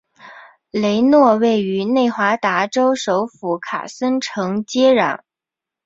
[0.71, 5.19] 雷诺位于内华达州首府卡森城接壤。